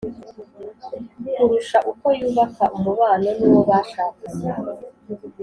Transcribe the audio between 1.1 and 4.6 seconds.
kurusha uko yubaka umubano n’uwo bashakanye.